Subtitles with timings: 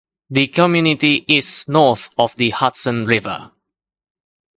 [0.31, 3.51] The community is north of the Hudson River.